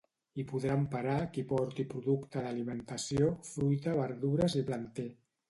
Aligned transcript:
Hi 0.35 0.43
podran 0.51 0.85
parar 0.95 1.17
qui 1.35 1.43
porti 1.51 1.85
producte 1.91 2.43
d’alimentació, 2.47 3.29
fruita, 3.53 3.95
verdures 4.01 4.59
i 4.63 4.67
planter. 4.73 5.09